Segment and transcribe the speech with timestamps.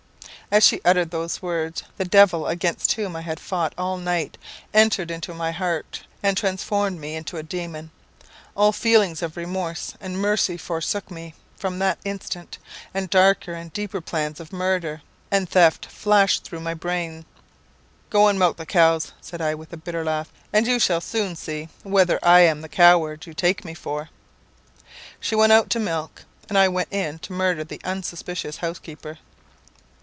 [0.53, 4.37] "As she uttered those words, the devil, against whom I had fought all night,
[4.73, 7.89] entered into my heart, and transformed me into a demon.
[8.53, 12.57] All feelings of remorse and mercy forsook me from that instant,
[12.93, 15.01] and darker and deeper plans of murder
[15.31, 17.23] and theft flashed through my brain.
[18.09, 21.37] 'Go and milk the cows,' said I with a bitter laugh, 'and you shall soon
[21.37, 24.09] see whether I am the coward you take me for.'
[25.21, 29.17] She went out to milk, and I went in to murder the unsuspicious housekeeper.